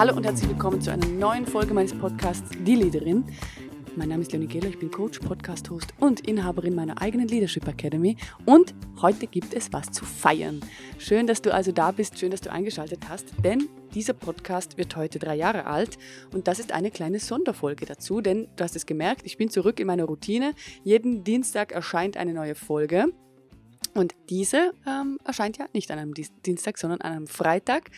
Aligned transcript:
Hallo 0.00 0.16
und 0.16 0.24
herzlich 0.24 0.48
willkommen 0.48 0.80
zu 0.80 0.90
einer 0.90 1.06
neuen 1.06 1.44
Folge 1.44 1.74
meines 1.74 1.92
Podcasts 1.92 2.48
Die 2.64 2.74
Leaderin. 2.74 3.22
Mein 3.96 4.08
Name 4.08 4.22
ist 4.22 4.32
Leonie 4.32 4.46
Gehler, 4.46 4.70
ich 4.70 4.78
bin 4.78 4.90
Coach, 4.90 5.18
Podcast-Host 5.18 5.92
und 5.98 6.26
Inhaberin 6.26 6.74
meiner 6.74 7.02
eigenen 7.02 7.28
Leadership 7.28 7.68
Academy. 7.68 8.16
Und 8.46 8.74
heute 9.02 9.26
gibt 9.26 9.52
es 9.52 9.70
was 9.74 9.92
zu 9.92 10.06
feiern. 10.06 10.62
Schön, 10.96 11.26
dass 11.26 11.42
du 11.42 11.52
also 11.52 11.70
da 11.70 11.90
bist, 11.90 12.18
schön, 12.18 12.30
dass 12.30 12.40
du 12.40 12.50
eingeschaltet 12.50 13.10
hast, 13.10 13.26
denn 13.44 13.68
dieser 13.92 14.14
Podcast 14.14 14.78
wird 14.78 14.96
heute 14.96 15.18
drei 15.18 15.34
Jahre 15.34 15.66
alt 15.66 15.98
und 16.32 16.48
das 16.48 16.60
ist 16.60 16.72
eine 16.72 16.90
kleine 16.90 17.18
Sonderfolge 17.18 17.84
dazu, 17.84 18.22
denn 18.22 18.48
du 18.56 18.64
hast 18.64 18.76
es 18.76 18.86
gemerkt, 18.86 19.26
ich 19.26 19.36
bin 19.36 19.50
zurück 19.50 19.80
in 19.80 19.86
meiner 19.86 20.04
Routine. 20.04 20.54
Jeden 20.82 21.24
Dienstag 21.24 21.72
erscheint 21.72 22.16
eine 22.16 22.32
neue 22.32 22.54
Folge. 22.54 23.12
Und 23.94 24.14
diese 24.28 24.72
ähm, 24.86 25.18
erscheint 25.24 25.58
ja 25.58 25.66
nicht 25.72 25.90
an 25.90 25.98
einem 25.98 26.14
Dienstag, 26.14 26.78
sondern 26.78 27.00
an 27.00 27.12
einem 27.12 27.26
Freitag. 27.26 27.90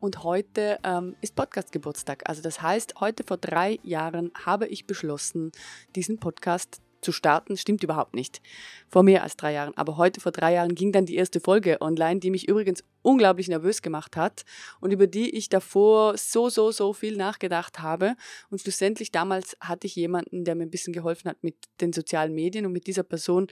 Und 0.00 0.22
heute 0.22 0.78
ähm, 0.84 1.16
ist 1.20 1.34
Podcast-Geburtstag. 1.34 2.22
Also 2.28 2.42
das 2.42 2.60
heißt, 2.60 3.00
heute 3.00 3.24
vor 3.24 3.36
drei 3.36 3.78
Jahren 3.82 4.30
habe 4.44 4.66
ich 4.66 4.86
beschlossen, 4.86 5.52
diesen 5.94 6.18
Podcast 6.18 6.80
zu 7.00 7.12
starten. 7.12 7.56
Stimmt 7.56 7.82
überhaupt 7.82 8.14
nicht. 8.14 8.42
Vor 8.88 9.02
mehr 9.02 9.22
als 9.22 9.36
drei 9.36 9.52
Jahren. 9.52 9.76
Aber 9.76 9.96
heute 9.96 10.20
vor 10.20 10.32
drei 10.32 10.54
Jahren 10.54 10.74
ging 10.74 10.92
dann 10.92 11.06
die 11.06 11.16
erste 11.16 11.40
Folge 11.40 11.80
online, 11.80 12.20
die 12.20 12.30
mich 12.30 12.48
übrigens 12.48 12.84
unglaublich 13.02 13.48
nervös 13.48 13.80
gemacht 13.80 14.16
hat 14.16 14.44
und 14.80 14.92
über 14.92 15.06
die 15.06 15.30
ich 15.30 15.48
davor 15.48 16.18
so, 16.18 16.48
so, 16.48 16.72
so 16.72 16.92
viel 16.92 17.16
nachgedacht 17.16 17.78
habe. 17.78 18.16
Und 18.50 18.60
schlussendlich 18.60 19.12
damals 19.12 19.56
hatte 19.60 19.86
ich 19.86 19.96
jemanden, 19.96 20.44
der 20.44 20.56
mir 20.56 20.64
ein 20.64 20.70
bisschen 20.70 20.92
geholfen 20.92 21.30
hat 21.30 21.42
mit 21.42 21.56
den 21.80 21.92
sozialen 21.92 22.34
Medien 22.34 22.66
und 22.66 22.72
mit 22.72 22.86
dieser 22.86 23.04
Person 23.04 23.46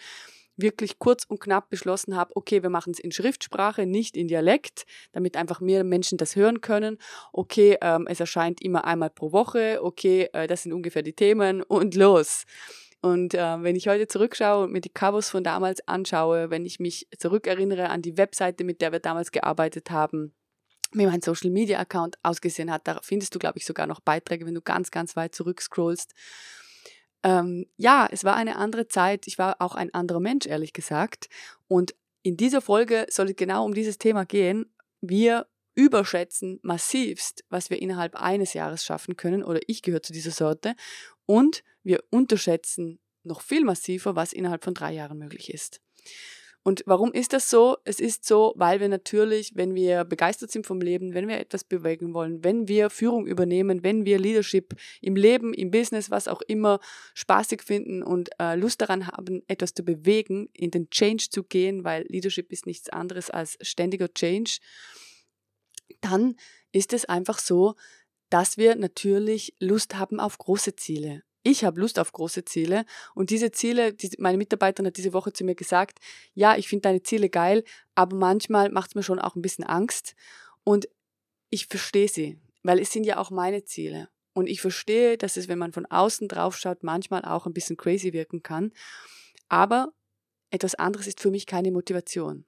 wirklich 0.56 0.98
kurz 0.98 1.24
und 1.24 1.40
knapp 1.40 1.70
beschlossen 1.70 2.16
habe, 2.16 2.36
okay, 2.36 2.62
wir 2.62 2.70
machen 2.70 2.92
es 2.92 3.00
in 3.00 3.12
Schriftsprache, 3.12 3.86
nicht 3.86 4.16
in 4.16 4.28
Dialekt, 4.28 4.86
damit 5.12 5.36
einfach 5.36 5.60
mehr 5.60 5.84
Menschen 5.84 6.18
das 6.18 6.36
hören 6.36 6.60
können. 6.60 6.98
Okay, 7.32 7.78
ähm, 7.80 8.06
es 8.08 8.20
erscheint 8.20 8.62
immer 8.62 8.84
einmal 8.84 9.10
pro 9.10 9.32
Woche, 9.32 9.80
okay, 9.82 10.28
äh, 10.32 10.46
das 10.46 10.62
sind 10.62 10.72
ungefähr 10.72 11.02
die 11.02 11.14
Themen 11.14 11.62
und 11.68 11.94
los. 11.94 12.44
Und 13.00 13.34
äh, 13.34 13.62
wenn 13.62 13.76
ich 13.76 13.86
heute 13.86 14.06
zurückschaue 14.06 14.64
und 14.64 14.72
mir 14.72 14.80
die 14.80 14.88
Covers 14.88 15.28
von 15.28 15.44
damals 15.44 15.86
anschaue, 15.86 16.48
wenn 16.48 16.64
ich 16.64 16.80
mich 16.80 17.06
zurückerinnere 17.18 17.90
an 17.90 18.00
die 18.00 18.16
Webseite, 18.16 18.64
mit 18.64 18.80
der 18.80 18.92
wir 18.92 19.00
damals 19.00 19.30
gearbeitet 19.30 19.90
haben, 19.90 20.32
wie 20.92 21.04
mein 21.04 21.20
Social 21.20 21.50
Media 21.50 21.78
Account 21.78 22.16
ausgesehen 22.22 22.70
hat, 22.70 22.88
da 22.88 23.00
findest 23.02 23.34
du, 23.34 23.38
glaube 23.38 23.58
ich, 23.58 23.66
sogar 23.66 23.86
noch 23.86 24.00
Beiträge, 24.00 24.46
wenn 24.46 24.54
du 24.54 24.62
ganz, 24.62 24.90
ganz 24.90 25.16
weit 25.16 25.34
zurückscrollst 25.34 26.14
ähm, 27.24 27.66
ja, 27.76 28.06
es 28.10 28.22
war 28.22 28.36
eine 28.36 28.56
andere 28.56 28.86
Zeit. 28.86 29.26
Ich 29.26 29.38
war 29.38 29.56
auch 29.60 29.74
ein 29.74 29.92
anderer 29.92 30.20
Mensch, 30.20 30.46
ehrlich 30.46 30.74
gesagt. 30.74 31.28
Und 31.66 31.94
in 32.22 32.36
dieser 32.36 32.60
Folge 32.60 33.06
soll 33.10 33.30
es 33.30 33.36
genau 33.36 33.64
um 33.64 33.74
dieses 33.74 33.98
Thema 33.98 34.24
gehen. 34.24 34.72
Wir 35.00 35.46
überschätzen 35.74 36.60
massivst, 36.62 37.44
was 37.48 37.70
wir 37.70 37.80
innerhalb 37.82 38.14
eines 38.14 38.52
Jahres 38.52 38.84
schaffen 38.84 39.16
können, 39.16 39.42
oder 39.42 39.60
ich 39.66 39.82
gehöre 39.82 40.02
zu 40.02 40.12
dieser 40.12 40.30
Sorte, 40.30 40.76
und 41.26 41.64
wir 41.82 42.04
unterschätzen 42.10 43.00
noch 43.24 43.40
viel 43.40 43.64
massiver, 43.64 44.14
was 44.14 44.32
innerhalb 44.32 44.62
von 44.62 44.74
drei 44.74 44.92
Jahren 44.92 45.18
möglich 45.18 45.52
ist. 45.52 45.80
Und 46.66 46.82
warum 46.86 47.12
ist 47.12 47.34
das 47.34 47.50
so? 47.50 47.76
Es 47.84 48.00
ist 48.00 48.24
so, 48.24 48.54
weil 48.56 48.80
wir 48.80 48.88
natürlich, 48.88 49.52
wenn 49.54 49.74
wir 49.74 50.04
begeistert 50.04 50.50
sind 50.50 50.66
vom 50.66 50.80
Leben, 50.80 51.12
wenn 51.12 51.28
wir 51.28 51.38
etwas 51.38 51.62
bewegen 51.62 52.14
wollen, 52.14 52.42
wenn 52.42 52.68
wir 52.68 52.88
Führung 52.88 53.26
übernehmen, 53.26 53.84
wenn 53.84 54.06
wir 54.06 54.18
Leadership 54.18 54.74
im 55.02 55.14
Leben, 55.14 55.52
im 55.52 55.70
Business, 55.70 56.10
was 56.10 56.26
auch 56.26 56.40
immer, 56.40 56.80
spaßig 57.12 57.62
finden 57.62 58.02
und 58.02 58.30
äh, 58.40 58.56
Lust 58.56 58.80
daran 58.80 59.06
haben, 59.08 59.42
etwas 59.46 59.74
zu 59.74 59.84
bewegen, 59.84 60.48
in 60.54 60.70
den 60.70 60.88
Change 60.88 61.28
zu 61.30 61.44
gehen, 61.44 61.84
weil 61.84 62.06
Leadership 62.08 62.50
ist 62.50 62.64
nichts 62.64 62.88
anderes 62.88 63.28
als 63.28 63.58
ständiger 63.60 64.12
Change, 64.14 64.56
dann 66.00 66.34
ist 66.72 66.94
es 66.94 67.04
einfach 67.04 67.38
so, 67.38 67.74
dass 68.30 68.56
wir 68.56 68.74
natürlich 68.74 69.54
Lust 69.60 69.96
haben 69.96 70.18
auf 70.18 70.38
große 70.38 70.76
Ziele 70.76 71.24
ich 71.44 71.62
habe 71.62 71.80
Lust 71.80 71.98
auf 72.00 72.10
große 72.10 72.44
Ziele 72.44 72.84
und 73.14 73.30
diese 73.30 73.52
Ziele, 73.52 73.92
die, 73.92 74.10
meine 74.18 74.38
Mitarbeiterin 74.38 74.86
hat 74.88 74.96
diese 74.96 75.12
Woche 75.12 75.32
zu 75.32 75.44
mir 75.44 75.54
gesagt, 75.54 76.00
ja, 76.32 76.56
ich 76.56 76.68
finde 76.68 76.82
deine 76.82 77.02
Ziele 77.02 77.28
geil, 77.28 77.62
aber 77.94 78.16
manchmal 78.16 78.70
macht 78.70 78.90
es 78.90 78.94
mir 78.96 79.04
schon 79.04 79.20
auch 79.20 79.36
ein 79.36 79.42
bisschen 79.42 79.64
Angst 79.64 80.16
und 80.64 80.88
ich 81.50 81.66
verstehe 81.66 82.08
sie, 82.08 82.40
weil 82.62 82.80
es 82.80 82.90
sind 82.90 83.04
ja 83.04 83.18
auch 83.18 83.30
meine 83.30 83.64
Ziele 83.64 84.08
und 84.32 84.48
ich 84.48 84.60
verstehe, 84.60 85.18
dass 85.18 85.36
es, 85.36 85.46
wenn 85.46 85.58
man 85.58 85.72
von 85.72 85.86
außen 85.86 86.26
drauf 86.28 86.56
schaut, 86.56 86.82
manchmal 86.82 87.22
auch 87.24 87.46
ein 87.46 87.52
bisschen 87.52 87.76
crazy 87.76 88.12
wirken 88.14 88.42
kann, 88.42 88.72
aber 89.48 89.92
etwas 90.50 90.74
anderes 90.74 91.06
ist 91.06 91.20
für 91.20 91.30
mich 91.30 91.46
keine 91.46 91.70
Motivation. 91.70 92.46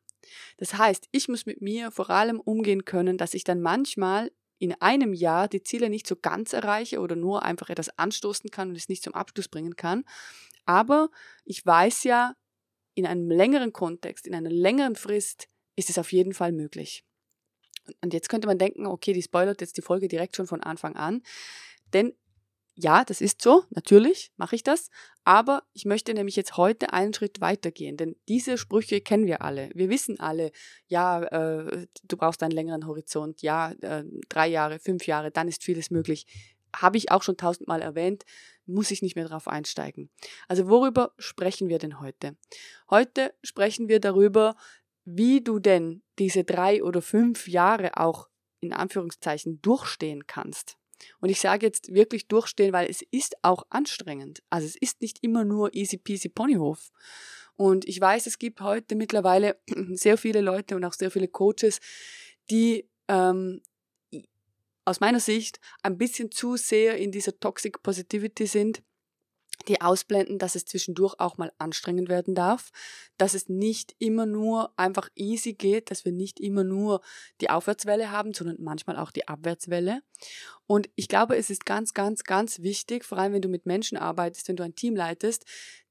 Das 0.56 0.74
heißt, 0.74 1.06
ich 1.12 1.28
muss 1.28 1.44
mit 1.44 1.60
mir 1.60 1.90
vor 1.90 2.08
allem 2.10 2.40
umgehen 2.40 2.84
können, 2.84 3.18
dass 3.18 3.34
ich 3.34 3.44
dann 3.44 3.60
manchmal 3.60 4.32
in 4.58 4.74
einem 4.80 5.12
Jahr 5.12 5.48
die 5.48 5.62
Ziele 5.62 5.90
nicht 5.90 6.06
so 6.06 6.16
ganz 6.16 6.52
erreiche 6.52 7.00
oder 7.00 7.16
nur 7.16 7.42
einfach 7.42 7.68
etwas 7.68 7.98
anstoßen 7.98 8.50
kann 8.50 8.70
und 8.70 8.76
es 8.76 8.88
nicht 8.88 9.02
zum 9.02 9.14
Abschluss 9.14 9.48
bringen 9.48 9.76
kann. 9.76 10.04
Aber 10.64 11.10
ich 11.44 11.64
weiß 11.64 12.04
ja, 12.04 12.34
in 12.94 13.06
einem 13.06 13.30
längeren 13.30 13.72
Kontext, 13.72 14.26
in 14.26 14.34
einer 14.34 14.50
längeren 14.50 14.96
Frist 14.96 15.48
ist 15.76 15.90
es 15.90 15.98
auf 15.98 16.12
jeden 16.12 16.32
Fall 16.32 16.52
möglich. 16.52 17.04
Und 18.00 18.14
jetzt 18.14 18.28
könnte 18.28 18.48
man 18.48 18.58
denken, 18.58 18.86
okay, 18.86 19.12
die 19.12 19.22
spoilert 19.22 19.60
jetzt 19.60 19.76
die 19.76 19.82
Folge 19.82 20.08
direkt 20.08 20.34
schon 20.34 20.46
von 20.46 20.62
Anfang 20.62 20.96
an. 20.96 21.22
Denn 21.92 22.14
ja, 22.78 23.04
das 23.04 23.22
ist 23.22 23.40
so, 23.40 23.64
natürlich 23.70 24.32
mache 24.36 24.54
ich 24.54 24.62
das, 24.62 24.90
aber 25.24 25.62
ich 25.72 25.86
möchte 25.86 26.12
nämlich 26.12 26.36
jetzt 26.36 26.58
heute 26.58 26.92
einen 26.92 27.14
Schritt 27.14 27.40
weitergehen, 27.40 27.96
denn 27.96 28.16
diese 28.28 28.58
Sprüche 28.58 29.00
kennen 29.00 29.26
wir 29.26 29.40
alle. 29.40 29.70
Wir 29.74 29.88
wissen 29.88 30.20
alle, 30.20 30.52
ja, 30.86 31.22
äh, 31.22 31.86
du 32.04 32.16
brauchst 32.16 32.42
einen 32.42 32.52
längeren 32.52 32.86
Horizont, 32.86 33.40
ja, 33.40 33.72
äh, 33.80 34.04
drei 34.28 34.48
Jahre, 34.48 34.78
fünf 34.78 35.06
Jahre, 35.06 35.30
dann 35.30 35.48
ist 35.48 35.64
vieles 35.64 35.90
möglich. 35.90 36.26
Habe 36.74 36.98
ich 36.98 37.10
auch 37.10 37.22
schon 37.22 37.38
tausendmal 37.38 37.80
erwähnt, 37.80 38.24
muss 38.66 38.90
ich 38.90 39.00
nicht 39.00 39.16
mehr 39.16 39.26
darauf 39.26 39.48
einsteigen. 39.48 40.10
Also 40.46 40.68
worüber 40.68 41.12
sprechen 41.18 41.68
wir 41.70 41.78
denn 41.78 42.00
heute? 42.00 42.36
Heute 42.90 43.32
sprechen 43.42 43.88
wir 43.88 44.00
darüber, 44.00 44.54
wie 45.06 45.40
du 45.40 45.60
denn 45.60 46.02
diese 46.18 46.44
drei 46.44 46.82
oder 46.82 47.00
fünf 47.00 47.48
Jahre 47.48 47.96
auch 47.96 48.28
in 48.60 48.74
Anführungszeichen 48.74 49.62
durchstehen 49.62 50.26
kannst. 50.26 50.76
Und 51.20 51.28
ich 51.28 51.40
sage 51.40 51.66
jetzt 51.66 51.92
wirklich 51.92 52.28
durchstehen, 52.28 52.72
weil 52.72 52.88
es 52.88 53.02
ist 53.10 53.36
auch 53.42 53.66
anstrengend. 53.70 54.42
Also 54.50 54.66
es 54.66 54.76
ist 54.76 55.00
nicht 55.00 55.22
immer 55.22 55.44
nur 55.44 55.74
easy 55.74 55.98
peasy 55.98 56.28
Ponyhof. 56.28 56.90
Und 57.56 57.86
ich 57.86 58.00
weiß, 58.00 58.26
es 58.26 58.38
gibt 58.38 58.60
heute 58.60 58.96
mittlerweile 58.96 59.58
sehr 59.92 60.18
viele 60.18 60.40
Leute 60.40 60.76
und 60.76 60.84
auch 60.84 60.92
sehr 60.92 61.10
viele 61.10 61.28
Coaches, 61.28 61.80
die 62.50 62.88
ähm, 63.08 63.62
aus 64.84 65.00
meiner 65.00 65.20
Sicht 65.20 65.58
ein 65.82 65.98
bisschen 65.98 66.30
zu 66.30 66.56
sehr 66.56 66.96
in 66.96 67.10
dieser 67.10 67.38
Toxic 67.38 67.82
Positivity 67.82 68.46
sind 68.46 68.82
die 69.68 69.80
ausblenden, 69.80 70.38
dass 70.38 70.54
es 70.54 70.64
zwischendurch 70.64 71.14
auch 71.18 71.38
mal 71.38 71.52
anstrengend 71.58 72.08
werden 72.08 72.34
darf, 72.34 72.70
dass 73.18 73.34
es 73.34 73.48
nicht 73.48 73.94
immer 73.98 74.26
nur 74.26 74.72
einfach 74.78 75.08
easy 75.14 75.54
geht, 75.54 75.90
dass 75.90 76.04
wir 76.04 76.12
nicht 76.12 76.40
immer 76.40 76.64
nur 76.64 77.00
die 77.40 77.50
Aufwärtswelle 77.50 78.10
haben, 78.10 78.32
sondern 78.34 78.56
manchmal 78.60 78.96
auch 78.96 79.10
die 79.10 79.28
Abwärtswelle. 79.28 80.02
Und 80.66 80.88
ich 80.94 81.08
glaube, 81.08 81.36
es 81.36 81.50
ist 81.50 81.66
ganz, 81.66 81.94
ganz, 81.94 82.24
ganz 82.24 82.60
wichtig, 82.60 83.04
vor 83.04 83.18
allem 83.18 83.32
wenn 83.32 83.42
du 83.42 83.48
mit 83.48 83.66
Menschen 83.66 83.98
arbeitest, 83.98 84.48
wenn 84.48 84.56
du 84.56 84.64
ein 84.64 84.74
Team 84.74 84.96
leitest, 84.96 85.44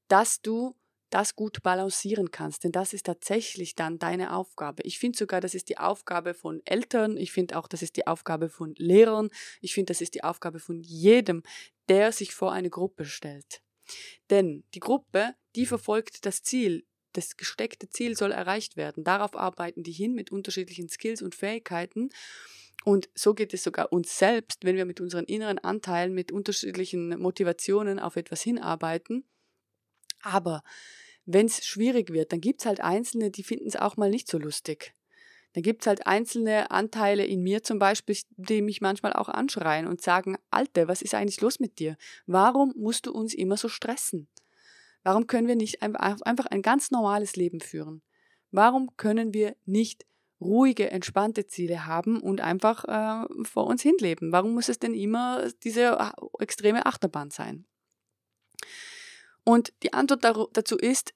dass 0.08 0.40
du 0.40 0.74
das 1.10 1.36
gut 1.36 1.62
balancieren 1.62 2.30
kannst, 2.30 2.64
denn 2.64 2.72
das 2.72 2.92
ist 2.92 3.06
tatsächlich 3.06 3.74
dann 3.74 3.98
deine 3.98 4.34
Aufgabe. 4.34 4.82
Ich 4.82 4.98
finde 4.98 5.16
sogar, 5.16 5.40
das 5.40 5.54
ist 5.54 5.68
die 5.68 5.78
Aufgabe 5.78 6.34
von 6.34 6.60
Eltern, 6.64 7.16
ich 7.16 7.32
finde 7.32 7.56
auch, 7.56 7.68
das 7.68 7.82
ist 7.82 7.96
die 7.96 8.06
Aufgabe 8.06 8.48
von 8.48 8.74
Lehrern, 8.76 9.30
ich 9.60 9.74
finde, 9.74 9.92
das 9.92 10.00
ist 10.00 10.14
die 10.14 10.24
Aufgabe 10.24 10.58
von 10.58 10.80
jedem, 10.80 11.42
der 11.88 12.12
sich 12.12 12.34
vor 12.34 12.52
eine 12.52 12.70
Gruppe 12.70 13.04
stellt. 13.04 13.62
Denn 14.30 14.64
die 14.74 14.80
Gruppe, 14.80 15.34
die 15.54 15.66
verfolgt 15.66 16.26
das 16.26 16.42
Ziel. 16.42 16.84
Das 17.12 17.36
gesteckte 17.36 17.88
Ziel 17.88 18.16
soll 18.16 18.32
erreicht 18.32 18.76
werden. 18.76 19.04
Darauf 19.04 19.36
arbeiten 19.36 19.82
die 19.82 19.92
hin 19.92 20.14
mit 20.14 20.30
unterschiedlichen 20.30 20.88
Skills 20.88 21.22
und 21.22 21.34
Fähigkeiten. 21.34 22.10
Und 22.84 23.08
so 23.14 23.34
geht 23.34 23.54
es 23.54 23.64
sogar 23.64 23.92
uns 23.92 24.18
selbst, 24.18 24.64
wenn 24.64 24.76
wir 24.76 24.84
mit 24.84 25.00
unseren 25.00 25.24
inneren 25.24 25.58
Anteilen, 25.58 26.14
mit 26.14 26.30
unterschiedlichen 26.30 27.18
Motivationen 27.18 27.98
auf 27.98 28.16
etwas 28.16 28.42
hinarbeiten. 28.42 29.24
Aber 30.22 30.62
wenn 31.24 31.46
es 31.46 31.64
schwierig 31.66 32.12
wird, 32.12 32.32
dann 32.32 32.40
gibt 32.40 32.60
es 32.60 32.66
halt 32.66 32.80
Einzelne, 32.80 33.30
die 33.30 33.42
finden 33.42 33.66
es 33.66 33.76
auch 33.76 33.96
mal 33.96 34.10
nicht 34.10 34.28
so 34.28 34.38
lustig. 34.38 34.94
Dann 35.56 35.62
gibt 35.62 35.80
es 35.80 35.86
halt 35.86 36.06
einzelne 36.06 36.70
Anteile 36.70 37.24
in 37.24 37.42
mir 37.42 37.62
zum 37.62 37.78
Beispiel, 37.78 38.14
die 38.36 38.60
mich 38.60 38.82
manchmal 38.82 39.14
auch 39.14 39.30
anschreien 39.30 39.86
und 39.86 40.02
sagen, 40.02 40.36
Alte, 40.50 40.86
was 40.86 41.00
ist 41.00 41.14
eigentlich 41.14 41.40
los 41.40 41.60
mit 41.60 41.78
dir? 41.78 41.96
Warum 42.26 42.74
musst 42.76 43.06
du 43.06 43.12
uns 43.12 43.32
immer 43.32 43.56
so 43.56 43.70
stressen? 43.70 44.28
Warum 45.02 45.26
können 45.26 45.48
wir 45.48 45.56
nicht 45.56 45.80
einfach 45.80 46.44
ein 46.44 46.60
ganz 46.60 46.90
normales 46.90 47.36
Leben 47.36 47.62
führen? 47.62 48.02
Warum 48.50 48.98
können 48.98 49.32
wir 49.32 49.56
nicht 49.64 50.04
ruhige, 50.42 50.90
entspannte 50.90 51.46
Ziele 51.46 51.86
haben 51.86 52.20
und 52.20 52.42
einfach 52.42 52.84
äh, 52.84 53.26
vor 53.44 53.66
uns 53.66 53.80
hinleben? 53.80 54.32
Warum 54.32 54.52
muss 54.52 54.68
es 54.68 54.78
denn 54.78 54.92
immer 54.92 55.50
diese 55.64 55.96
äh, 55.98 56.10
extreme 56.38 56.84
Achterbahn 56.84 57.30
sein? 57.30 57.64
Und 59.42 59.72
die 59.82 59.94
Antwort 59.94 60.22
dazu 60.52 60.76
ist, 60.76 61.14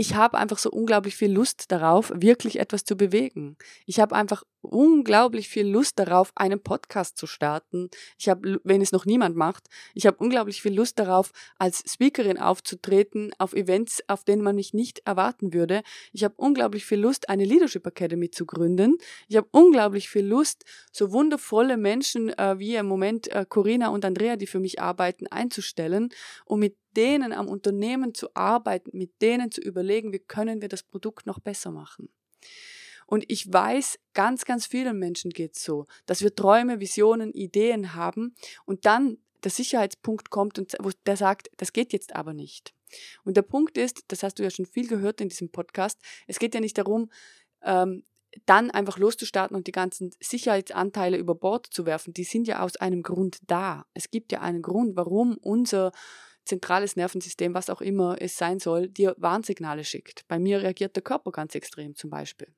ich 0.00 0.14
habe 0.14 0.38
einfach 0.38 0.58
so 0.58 0.70
unglaublich 0.70 1.16
viel 1.16 1.32
Lust 1.32 1.72
darauf, 1.72 2.12
wirklich 2.14 2.60
etwas 2.60 2.84
zu 2.84 2.96
bewegen. 2.96 3.56
Ich 3.84 3.98
habe 3.98 4.14
einfach 4.14 4.44
unglaublich 4.68 5.48
viel 5.48 5.66
Lust 5.66 5.98
darauf, 5.98 6.32
einen 6.34 6.60
Podcast 6.60 7.16
zu 7.16 7.26
starten. 7.26 7.90
Ich 8.18 8.28
habe, 8.28 8.60
wenn 8.64 8.80
es 8.80 8.92
noch 8.92 9.06
niemand 9.06 9.36
macht, 9.36 9.68
ich 9.94 10.06
habe 10.06 10.18
unglaublich 10.18 10.62
viel 10.62 10.74
Lust 10.74 10.98
darauf, 10.98 11.32
als 11.58 11.82
Speakerin 11.86 12.38
aufzutreten 12.38 13.32
auf 13.38 13.52
Events, 13.54 14.02
auf 14.06 14.24
denen 14.24 14.42
man 14.42 14.54
mich 14.54 14.74
nicht 14.74 15.00
erwarten 15.04 15.52
würde. 15.52 15.82
Ich 16.12 16.24
habe 16.24 16.34
unglaublich 16.36 16.84
viel 16.84 17.00
Lust, 17.00 17.28
eine 17.28 17.44
Leadership 17.44 17.86
Academy 17.86 18.30
zu 18.30 18.46
gründen. 18.46 18.96
Ich 19.28 19.36
habe 19.36 19.48
unglaublich 19.50 20.08
viel 20.08 20.26
Lust, 20.26 20.64
so 20.92 21.12
wundervolle 21.12 21.76
Menschen 21.76 22.30
äh, 22.38 22.58
wie 22.58 22.76
im 22.76 22.86
Moment 22.86 23.28
äh, 23.28 23.44
Corinna 23.48 23.88
und 23.88 24.04
Andrea, 24.04 24.36
die 24.36 24.46
für 24.46 24.60
mich 24.60 24.80
arbeiten, 24.80 25.26
einzustellen, 25.26 26.10
um 26.44 26.60
mit 26.60 26.76
denen 26.96 27.32
am 27.32 27.48
Unternehmen 27.48 28.14
zu 28.14 28.28
arbeiten, 28.34 28.96
mit 28.96 29.22
denen 29.22 29.50
zu 29.50 29.60
überlegen, 29.60 30.12
wie 30.12 30.18
können 30.18 30.60
wir 30.60 30.68
das 30.68 30.82
Produkt 30.82 31.26
noch 31.26 31.38
besser 31.38 31.70
machen. 31.70 32.08
Und 33.08 33.24
ich 33.28 33.50
weiß, 33.50 33.98
ganz, 34.12 34.44
ganz 34.44 34.66
vielen 34.66 34.98
Menschen 34.98 35.30
geht 35.30 35.56
es 35.56 35.64
so, 35.64 35.86
dass 36.04 36.20
wir 36.20 36.34
Träume, 36.34 36.78
Visionen, 36.78 37.32
Ideen 37.32 37.94
haben 37.94 38.34
und 38.66 38.84
dann 38.84 39.16
der 39.44 39.50
Sicherheitspunkt 39.50 40.28
kommt 40.28 40.58
und 40.58 40.76
der 41.06 41.16
sagt, 41.16 41.48
das 41.56 41.72
geht 41.72 41.94
jetzt 41.94 42.14
aber 42.14 42.34
nicht. 42.34 42.74
Und 43.24 43.38
der 43.38 43.42
Punkt 43.42 43.78
ist, 43.78 44.04
das 44.08 44.22
hast 44.22 44.38
du 44.38 44.42
ja 44.42 44.50
schon 44.50 44.66
viel 44.66 44.86
gehört 44.86 45.22
in 45.22 45.30
diesem 45.30 45.50
Podcast, 45.50 45.98
es 46.26 46.38
geht 46.38 46.54
ja 46.54 46.60
nicht 46.60 46.76
darum, 46.76 47.10
ähm, 47.62 48.04
dann 48.44 48.70
einfach 48.70 48.98
loszustarten 48.98 49.56
und 49.56 49.66
die 49.66 49.72
ganzen 49.72 50.10
Sicherheitsanteile 50.20 51.16
über 51.16 51.34
Bord 51.34 51.66
zu 51.66 51.86
werfen. 51.86 52.12
Die 52.12 52.24
sind 52.24 52.46
ja 52.46 52.60
aus 52.60 52.76
einem 52.76 53.02
Grund 53.02 53.38
da. 53.46 53.86
Es 53.94 54.10
gibt 54.10 54.32
ja 54.32 54.42
einen 54.42 54.60
Grund, 54.60 54.96
warum 54.96 55.38
unser 55.38 55.92
zentrales 56.44 56.94
Nervensystem, 56.94 57.54
was 57.54 57.70
auch 57.70 57.80
immer 57.80 58.20
es 58.20 58.36
sein 58.36 58.58
soll, 58.58 58.88
dir 58.88 59.14
Warnsignale 59.16 59.82
schickt. 59.82 60.28
Bei 60.28 60.38
mir 60.38 60.60
reagiert 60.60 60.94
der 60.94 61.02
Körper 61.02 61.32
ganz 61.32 61.54
extrem 61.54 61.94
zum 61.94 62.10
Beispiel. 62.10 62.52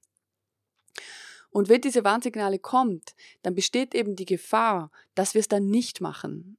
Und 1.51 1.69
wenn 1.69 1.81
diese 1.81 2.05
Warnsignale 2.05 2.59
kommt, 2.59 3.15
dann 3.43 3.55
besteht 3.55 3.95
eben 3.95 4.15
die 4.15 4.25
Gefahr, 4.25 4.91
dass 5.15 5.35
wir 5.35 5.41
es 5.41 5.49
dann 5.49 5.67
nicht 5.67 6.01
machen. 6.01 6.59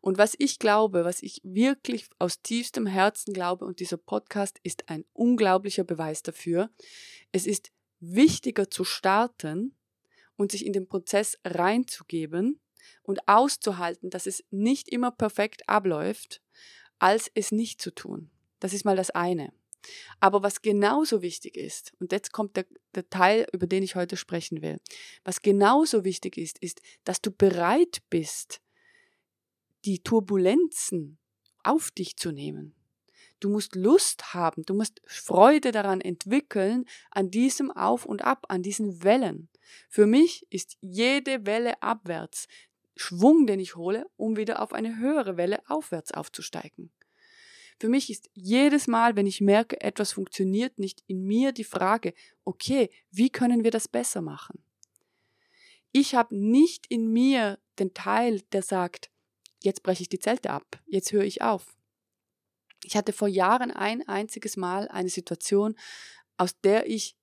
Und 0.00 0.18
was 0.18 0.34
ich 0.38 0.58
glaube, 0.58 1.04
was 1.04 1.22
ich 1.22 1.40
wirklich 1.42 2.08
aus 2.18 2.42
tiefstem 2.42 2.86
Herzen 2.86 3.32
glaube, 3.32 3.64
und 3.64 3.80
dieser 3.80 3.96
Podcast 3.96 4.58
ist 4.62 4.88
ein 4.88 5.04
unglaublicher 5.12 5.84
Beweis 5.84 6.22
dafür, 6.22 6.70
es 7.32 7.46
ist 7.46 7.72
wichtiger 8.00 8.70
zu 8.70 8.84
starten 8.84 9.74
und 10.36 10.52
sich 10.52 10.66
in 10.66 10.72
den 10.72 10.86
Prozess 10.86 11.38
reinzugeben 11.44 12.60
und 13.02 13.26
auszuhalten, 13.28 14.10
dass 14.10 14.26
es 14.26 14.44
nicht 14.50 14.88
immer 14.88 15.10
perfekt 15.10 15.68
abläuft, 15.68 16.42
als 16.98 17.30
es 17.34 17.52
nicht 17.52 17.80
zu 17.80 17.94
tun. 17.94 18.30
Das 18.60 18.72
ist 18.72 18.84
mal 18.84 18.96
das 18.96 19.10
eine. 19.10 19.52
Aber 20.20 20.42
was 20.42 20.62
genauso 20.62 21.22
wichtig 21.22 21.56
ist, 21.56 21.92
und 22.00 22.12
jetzt 22.12 22.32
kommt 22.32 22.56
der, 22.56 22.66
der 22.94 23.08
Teil, 23.08 23.46
über 23.52 23.66
den 23.66 23.82
ich 23.82 23.96
heute 23.96 24.16
sprechen 24.16 24.62
will, 24.62 24.78
was 25.24 25.42
genauso 25.42 26.04
wichtig 26.04 26.36
ist, 26.36 26.58
ist, 26.58 26.80
dass 27.04 27.20
du 27.20 27.30
bereit 27.30 28.02
bist, 28.10 28.60
die 29.84 30.02
Turbulenzen 30.02 31.18
auf 31.62 31.90
dich 31.90 32.16
zu 32.16 32.32
nehmen. 32.32 32.74
Du 33.40 33.50
musst 33.50 33.74
Lust 33.74 34.32
haben, 34.32 34.62
du 34.64 34.74
musst 34.74 35.02
Freude 35.04 35.70
daran 35.70 36.00
entwickeln, 36.00 36.86
an 37.10 37.30
diesem 37.30 37.70
Auf 37.70 38.06
und 38.06 38.22
Ab, 38.22 38.46
an 38.48 38.62
diesen 38.62 39.02
Wellen. 39.02 39.48
Für 39.88 40.06
mich 40.06 40.46
ist 40.50 40.78
jede 40.80 41.44
Welle 41.44 41.82
abwärts 41.82 42.48
Schwung, 42.96 43.46
den 43.46 43.60
ich 43.60 43.76
hole, 43.76 44.06
um 44.16 44.36
wieder 44.36 44.62
auf 44.62 44.72
eine 44.72 44.96
höhere 44.96 45.36
Welle 45.36 45.60
aufwärts 45.68 46.12
aufzusteigen. 46.12 46.90
Für 47.78 47.88
mich 47.88 48.10
ist 48.10 48.30
jedes 48.32 48.86
Mal, 48.86 49.16
wenn 49.16 49.26
ich 49.26 49.40
merke, 49.40 49.80
etwas 49.80 50.12
funktioniert 50.12 50.78
nicht, 50.78 51.02
in 51.06 51.22
mir 51.24 51.52
die 51.52 51.64
Frage, 51.64 52.14
okay, 52.44 52.90
wie 53.10 53.28
können 53.28 53.64
wir 53.64 53.70
das 53.70 53.86
besser 53.86 54.22
machen? 54.22 54.62
Ich 55.92 56.14
habe 56.14 56.34
nicht 56.36 56.86
in 56.88 57.12
mir 57.12 57.58
den 57.78 57.92
Teil, 57.92 58.40
der 58.52 58.62
sagt, 58.62 59.10
jetzt 59.62 59.82
breche 59.82 60.02
ich 60.02 60.08
die 60.08 60.18
Zelte 60.18 60.50
ab, 60.50 60.82
jetzt 60.86 61.12
höre 61.12 61.24
ich 61.24 61.42
auf. 61.42 61.76
Ich 62.84 62.96
hatte 62.96 63.12
vor 63.12 63.28
Jahren 63.28 63.70
ein 63.70 64.06
einziges 64.08 64.56
Mal 64.56 64.88
eine 64.88 65.08
Situation, 65.08 65.76
aus 66.38 66.58
der 66.60 66.88
ich 66.88 67.16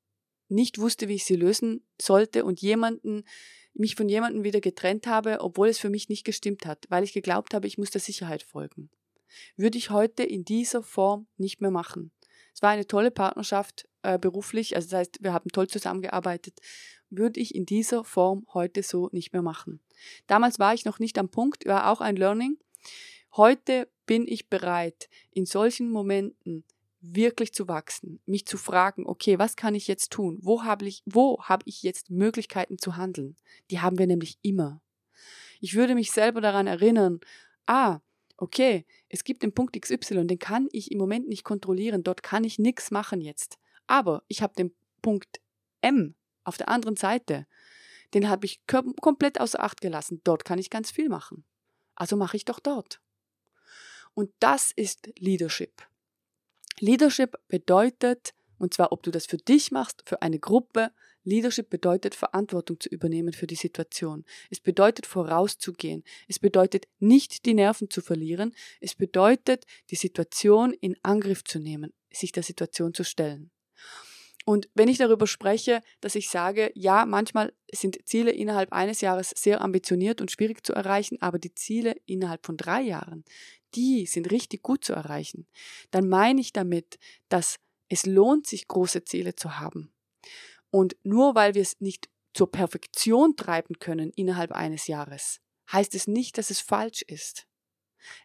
nicht 0.50 0.78
wusste, 0.78 1.08
wie 1.08 1.16
ich 1.16 1.26
sie 1.26 1.36
lösen 1.36 1.84
sollte 2.00 2.46
und 2.46 2.62
jemanden 2.62 3.24
mich 3.74 3.96
von 3.96 4.08
jemandem 4.08 4.44
wieder 4.44 4.62
getrennt 4.62 5.08
habe, 5.08 5.42
obwohl 5.42 5.68
es 5.68 5.80
für 5.80 5.90
mich 5.90 6.10
nicht 6.10 6.26
gestimmt 6.26 6.68
hat, 6.68 6.86
weil 6.90 7.04
ich 7.04 7.14
geglaubt 7.14 7.56
habe, 7.56 7.66
ich 7.66 7.80
muss 7.80 7.90
der 7.90 8.02
Sicherheit 8.02 8.44
folgen 8.44 8.92
würde 9.56 9.78
ich 9.78 9.90
heute 9.90 10.24
in 10.24 10.46
dieser 10.46 10.84
Form 10.84 11.28
nicht 11.38 11.62
mehr 11.62 11.72
machen. 11.72 12.12
Es 12.54 12.62
war 12.62 12.70
eine 12.70 12.88
tolle 12.88 13.12
Partnerschaft 13.12 13.88
äh, 14.04 14.20
beruflich, 14.20 14.76
also 14.76 14.90
das 14.90 15.00
heißt, 15.00 15.24
wir 15.24 15.34
haben 15.34 15.50
toll 15.50 15.68
zusammengearbeitet, 15.68 16.60
würde 17.10 17.40
ich 17.40 17.56
in 17.56 17.66
dieser 17.66 18.04
Form 18.04 18.46
heute 18.54 18.84
so 18.84 19.10
nicht 19.12 19.34
mehr 19.34 19.42
machen. 19.42 19.80
Damals 20.28 20.60
war 20.60 20.74
ich 20.74 20.86
noch 20.86 21.00
nicht 21.00 21.18
am 21.18 21.30
Punkt, 21.30 21.66
war 21.66 21.92
auch 21.92 22.02
ein 22.02 22.16
Learning. 22.16 22.58
Heute 23.36 23.90
bin 24.06 24.28
ich 24.28 24.50
bereit, 24.50 25.10
in 25.32 25.46
solchen 25.46 25.90
Momenten 25.90 26.64
wirklich 27.02 27.54
zu 27.54 27.68
wachsen, 27.68 28.22
mich 28.26 28.46
zu 28.46 28.58
fragen, 28.58 29.06
okay, 29.06 29.38
was 29.38 29.56
kann 29.56 29.76
ich 29.76 29.88
jetzt 29.88 30.12
tun? 30.12 30.40
Wo 30.42 30.64
habe 30.64 30.86
ich, 30.86 31.04
wo 31.06 31.42
habe 31.44 31.64
ich 31.66 31.84
jetzt 31.84 32.10
Möglichkeiten 32.10 32.78
zu 32.78 32.96
handeln? 32.96 33.36
Die 33.72 33.82
haben 33.82 33.98
wir 33.98 34.08
nämlich 34.08 34.38
immer. 34.42 34.82
Ich 35.60 35.76
würde 35.76 35.96
mich 35.96 36.12
selber 36.12 36.40
daran 36.40 36.68
erinnern, 36.68 37.20
ah, 37.66 38.00
okay, 38.38 38.86
es 39.14 39.24
gibt 39.24 39.44
den 39.44 39.54
Punkt 39.54 39.80
XY, 39.80 40.26
den 40.26 40.40
kann 40.40 40.68
ich 40.72 40.92
im 40.92 40.98
Moment 40.98 41.28
nicht 41.30 41.44
kontrollieren, 41.44 42.04
dort 42.04 42.24
kann 42.24 42.44
ich 42.44 42.58
nichts 42.58 42.90
machen 42.90 43.22
jetzt. 43.22 43.60
Aber 43.86 44.24
ich 44.28 44.42
habe 44.42 44.56
den 44.56 44.74
Punkt 45.04 45.40
M 45.82 46.16
auf 46.44 46.58
der 46.58 46.68
anderen 46.68 46.96
Seite, 46.96 47.46
den 48.16 48.28
habe 48.28 48.48
ich 48.48 48.66
komplett 48.66 49.40
außer 49.40 49.62
Acht 49.62 49.82
gelassen. 49.82 50.22
Dort 50.24 50.46
kann 50.46 50.58
ich 50.58 50.72
ganz 50.72 50.90
viel 50.90 51.10
machen. 51.10 51.46
Also 51.94 52.16
mache 52.16 52.38
ich 52.38 52.46
doch 52.46 52.60
dort. 52.60 53.02
Und 54.16 54.32
das 54.40 54.72
ist 54.72 55.08
Leadership. 55.20 55.88
Leadership 56.80 57.38
bedeutet, 57.50 58.34
und 58.58 58.74
zwar 58.74 58.92
ob 58.92 59.04
du 59.04 59.12
das 59.12 59.28
für 59.28 59.38
dich 59.38 59.72
machst, 59.72 60.02
für 60.08 60.24
eine 60.24 60.40
Gruppe, 60.40 60.92
Leadership 61.24 61.70
bedeutet, 61.70 62.16
Verantwortung 62.16 62.80
zu 62.80 62.90
übernehmen 62.90 63.34
für 63.34 63.48
die 63.48 63.56
Situation. 63.56 64.26
Es 64.50 64.60
bedeutet, 64.60 65.06
vorauszugehen. 65.06 66.04
Es 66.28 66.40
bedeutet, 66.40 66.88
nicht 67.00 67.46
die 67.46 67.54
Nerven 67.54 67.90
zu 67.90 68.02
verlieren. 68.02 68.54
Es 68.82 68.96
bedeutet, 68.96 69.66
die 69.90 69.96
Situation 69.96 70.74
in 70.74 70.98
Angriff 71.04 71.44
zu 71.44 71.60
nehmen, 71.60 71.94
sich 72.12 72.32
der 72.32 72.44
Situation 72.44 72.94
zu 72.94 73.04
stellen. 73.04 73.52
Und 74.46 74.70
wenn 74.74 74.90
ich 74.90 74.98
darüber 74.98 75.26
spreche, 75.26 75.82
dass 76.02 76.16
ich 76.16 76.30
sage, 76.30 76.72
ja, 76.76 77.06
manchmal 77.06 77.54
sind 77.72 77.98
Ziele 78.06 78.32
innerhalb 78.32 78.74
eines 78.74 79.00
Jahres 79.00 79.30
sehr 79.30 79.62
ambitioniert 79.62 80.20
und 80.20 80.32
schwierig 80.32 80.66
zu 80.66 80.74
erreichen, 80.74 81.18
aber 81.22 81.40
die 81.40 81.56
Ziele 81.56 81.96
innerhalb 82.06 82.46
von 82.46 82.58
drei 82.58 82.82
Jahren, 82.82 83.24
die 83.76 84.06
sind 84.06 84.32
richtig 84.32 84.62
gut 84.62 84.84
zu 84.84 84.94
erreichen, 84.94 85.48
dann 85.92 86.10
meine 86.10 86.42
ich 86.42 86.52
damit, 86.52 87.00
dass 87.30 87.58
es 87.88 88.06
lohnt 88.06 88.48
sich, 88.48 88.68
große 88.68 89.06
Ziele 89.06 89.36
zu 89.36 89.60
haben. 89.60 89.94
Und 90.74 90.96
nur 91.04 91.36
weil 91.36 91.54
wir 91.54 91.62
es 91.62 91.80
nicht 91.82 92.10
zur 92.34 92.52
Perfektion 92.52 93.36
treiben 93.36 93.78
können 93.78 94.10
innerhalb 94.10 94.52
eines 94.52 94.88
Jahres, 94.88 95.40
heißt 95.72 95.94
es 95.94 96.08
nicht, 96.08 96.40
dass 96.40 96.50
es 96.50 96.62
falsch 96.62 97.04
ist. 97.04 97.46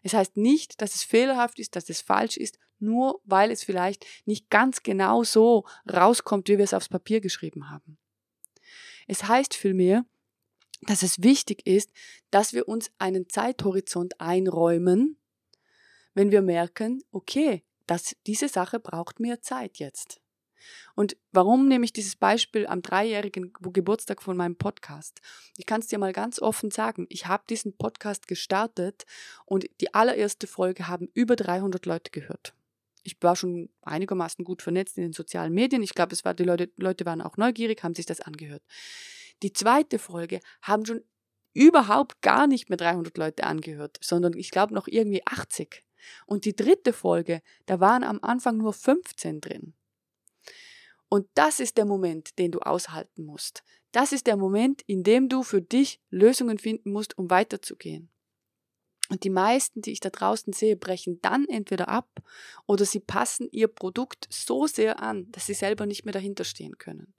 Es 0.01 0.15
heißt 0.15 0.35
nicht, 0.35 0.81
dass 0.81 0.95
es 0.95 1.03
fehlerhaft 1.03 1.59
ist, 1.59 1.75
dass 1.75 1.91
es 1.91 2.01
falsch 2.01 2.37
ist, 2.37 2.57
nur 2.79 3.21
weil 3.23 3.51
es 3.51 3.63
vielleicht 3.63 4.03
nicht 4.25 4.49
ganz 4.49 4.81
genau 4.81 5.23
so 5.23 5.67
rauskommt, 5.93 6.49
wie 6.49 6.57
wir 6.57 6.63
es 6.63 6.73
aufs 6.73 6.89
Papier 6.89 7.21
geschrieben 7.21 7.69
haben. 7.69 7.99
Es 9.05 9.25
heißt 9.25 9.53
vielmehr, 9.53 10.03
dass 10.81 11.03
es 11.03 11.21
wichtig 11.21 11.67
ist, 11.67 11.91
dass 12.31 12.53
wir 12.53 12.67
uns 12.67 12.89
einen 12.97 13.29
Zeithorizont 13.29 14.19
einräumen, 14.19 15.19
wenn 16.15 16.31
wir 16.31 16.41
merken, 16.41 17.03
okay, 17.11 17.63
dass 17.85 18.15
diese 18.25 18.47
Sache 18.47 18.79
braucht 18.79 19.19
mehr 19.19 19.39
Zeit 19.39 19.77
jetzt. 19.77 20.19
Und 20.95 21.17
warum 21.31 21.67
nehme 21.67 21.85
ich 21.85 21.93
dieses 21.93 22.15
Beispiel 22.15 22.67
am 22.67 22.81
dreijährigen 22.81 23.53
Geburtstag 23.61 24.21
von 24.21 24.37
meinem 24.37 24.55
Podcast? 24.55 25.21
Ich 25.57 25.65
kann 25.65 25.81
es 25.81 25.87
dir 25.87 25.99
mal 25.99 26.13
ganz 26.13 26.41
offen 26.41 26.71
sagen. 26.71 27.05
Ich 27.09 27.27
habe 27.27 27.43
diesen 27.49 27.77
Podcast 27.77 28.27
gestartet 28.27 29.05
und 29.45 29.65
die 29.81 29.93
allererste 29.93 30.47
Folge 30.47 30.87
haben 30.87 31.09
über 31.13 31.35
300 31.35 31.85
Leute 31.85 32.11
gehört. 32.11 32.53
Ich 33.03 33.17
war 33.21 33.35
schon 33.35 33.69
einigermaßen 33.81 34.43
gut 34.43 34.61
vernetzt 34.61 34.97
in 34.97 35.03
den 35.03 35.13
sozialen 35.13 35.53
Medien. 35.53 35.83
Ich 35.83 35.93
glaube, 35.93 36.15
war, 36.23 36.33
die 36.33 36.43
Leute, 36.43 36.69
Leute 36.77 37.05
waren 37.05 37.21
auch 37.21 37.37
neugierig, 37.37 37.83
haben 37.83 37.95
sich 37.95 38.05
das 38.05 38.21
angehört. 38.21 38.63
Die 39.41 39.53
zweite 39.53 39.99
Folge 39.99 40.41
haben 40.61 40.85
schon 40.85 41.01
überhaupt 41.53 42.21
gar 42.21 42.47
nicht 42.47 42.69
mehr 42.69 42.77
300 42.77 43.17
Leute 43.17 43.43
angehört, 43.43 43.97
sondern 44.01 44.33
ich 44.33 44.51
glaube 44.51 44.73
noch 44.73 44.87
irgendwie 44.87 45.25
80. 45.25 45.83
Und 46.25 46.45
die 46.45 46.55
dritte 46.55 46.93
Folge, 46.93 47.41
da 47.65 47.79
waren 47.79 48.03
am 48.03 48.19
Anfang 48.21 48.57
nur 48.57 48.73
15 48.73 49.41
drin. 49.41 49.73
Und 51.09 51.27
das 51.33 51.59
ist 51.59 51.77
der 51.77 51.85
Moment, 51.85 52.37
den 52.37 52.51
du 52.51 52.59
aushalten 52.59 53.25
musst. 53.25 53.63
Das 53.91 54.11
ist 54.11 54.27
der 54.27 54.37
Moment, 54.37 54.83
in 54.83 55.03
dem 55.03 55.27
du 55.27 55.41
für 55.41 55.61
dich 55.61 55.99
Lösungen 56.11 56.59
finden 56.59 56.91
musst, 56.91 57.17
um 57.17 57.29
weiterzugehen. 57.29 58.11
Und 59.09 59.23
die 59.23 59.31
meisten, 59.31 59.81
die 59.81 59.91
ich 59.91 59.99
da 59.99 60.11
draußen 60.11 60.53
sehe, 60.53 60.77
brechen 60.77 61.19
dann 61.21 61.45
entweder 61.45 61.89
ab 61.89 62.07
oder 62.67 62.85
sie 62.85 62.99
passen 62.99 63.49
ihr 63.51 63.67
Produkt 63.67 64.27
so 64.29 64.67
sehr 64.67 65.01
an, 65.01 65.31
dass 65.31 65.47
sie 65.47 65.55
selber 65.55 65.87
nicht 65.87 66.05
mehr 66.05 66.13
dahinter 66.13 66.43
stehen 66.43 66.77
können. 66.77 67.15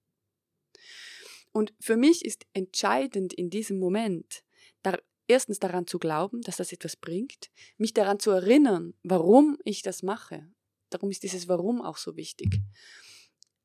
Und 1.53 1.75
für 1.81 1.97
mich 1.97 2.25
ist 2.25 2.47
entscheidend 2.53 3.33
in 3.33 3.51
diesem 3.51 3.81
Moment, 3.81 4.45
da, 4.83 4.97
erstens 5.27 5.59
daran 5.59 5.89
zu 5.89 5.99
glauben, 5.99 6.43
dass 6.43 6.59
das 6.59 6.71
etwas 6.71 6.95
bringt, 6.95 7.51
mich 7.77 7.93
daran 7.93 8.21
zu 8.21 8.31
erinnern, 8.31 8.95
warum 9.03 9.59
ich 9.65 9.83
das 9.83 10.05
mache. 10.05 10.49
Darum 10.91 11.11
ist 11.11 11.25
dieses 11.25 11.49
Warum 11.49 11.83
auch 11.83 11.97
so 11.97 12.17
wichtig. 12.17 12.61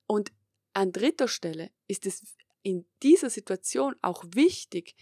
Und 0.08 0.32
an 0.74 0.92
dritter 0.92 1.28
Stelle 1.28 1.72
ist 1.88 2.06
es 2.06 2.36
in 2.64 2.86
dieser 3.04 3.30
Situation 3.30 3.96
auch 4.02 4.24
wichtig, 4.34 4.96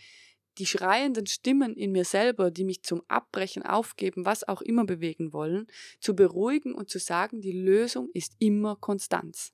die 0.59 0.65
schreienden 0.65 1.25
Stimmen 1.25 1.75
in 1.75 1.91
mir 1.91 2.05
selber, 2.05 2.51
die 2.51 2.63
mich 2.63 2.83
zum 2.83 3.01
Abbrechen, 3.07 3.63
Aufgeben, 3.63 4.25
was 4.25 4.47
auch 4.47 4.61
immer 4.61 4.85
bewegen 4.85 5.33
wollen, 5.33 5.67
zu 5.99 6.15
beruhigen 6.15 6.75
und 6.75 6.89
zu 6.89 6.99
sagen, 6.99 7.41
die 7.41 7.53
Lösung 7.53 8.09
ist 8.13 8.35
immer 8.39 8.75
Konstanz. 8.75 9.53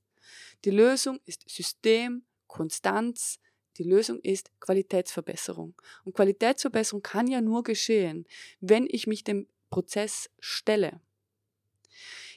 Die 0.65 0.71
Lösung 0.71 1.19
ist 1.25 1.49
System, 1.49 2.25
Konstanz, 2.47 3.39
die 3.77 3.83
Lösung 3.83 4.19
ist 4.19 4.51
Qualitätsverbesserung. 4.59 5.73
Und 6.03 6.13
Qualitätsverbesserung 6.13 7.01
kann 7.01 7.27
ja 7.27 7.39
nur 7.39 7.63
geschehen, 7.63 8.25
wenn 8.59 8.85
ich 8.89 9.07
mich 9.07 9.23
dem 9.23 9.47
Prozess 9.69 10.29
stelle. 10.39 10.99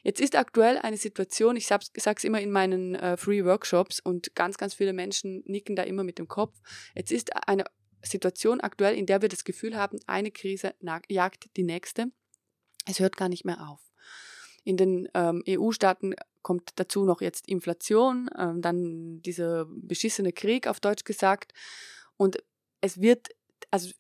Jetzt 0.03 0.21
ist 0.21 0.37
aktuell 0.37 0.79
eine 0.79 0.97
Situation, 0.97 1.57
ich 1.57 1.67
sage 1.67 1.87
es 2.05 2.25
immer 2.25 2.41
in 2.41 2.51
meinen 2.51 2.95
äh, 2.97 3.17
Free 3.17 3.45
Workshops 3.45 4.01
und 4.01 4.35
ganz, 4.35 4.59
ganz 4.59 4.75
viele 4.75 4.93
Menschen 4.93 5.43
nicken 5.47 5.77
da 5.77 5.85
immer 5.85 6.03
mit 6.03 6.19
dem 6.19 6.29
Kopf. 6.29 6.59
Jetzt 6.95 7.13
ist 7.13 7.31
eine 7.47 7.65
Situation 8.03 8.61
aktuell, 8.61 8.97
in 8.97 9.07
der 9.07 9.23
wir 9.23 9.29
das 9.29 9.45
Gefühl 9.45 9.77
haben, 9.77 9.99
eine 10.07 10.33
Krise 10.33 10.75
jagt 11.09 11.57
die 11.57 11.63
nächste. 11.63 12.11
Es 12.87 12.99
hört 12.99 13.17
gar 13.17 13.29
nicht 13.29 13.45
mehr 13.45 13.69
auf. 13.69 13.81
In 14.65 14.77
den 14.77 15.09
ähm, 15.15 15.43
EU-Staaten 15.49 16.15
kommt 16.43 16.71
dazu 16.77 17.05
noch 17.05 17.21
jetzt 17.21 17.49
Inflation, 17.49 18.29
ähm, 18.37 18.61
dann 18.61 19.23
dieser 19.23 19.67
beschissene 19.67 20.33
Krieg 20.33 20.67
auf 20.67 20.81
Deutsch 20.81 21.05
gesagt. 21.05 21.53
Und 22.17 22.43
es 22.81 23.01
wird, 23.01 23.29
also 23.71 23.91